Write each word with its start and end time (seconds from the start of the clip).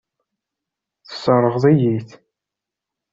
Tesseṛɣeḍ-iyi-tt. 1.07 2.11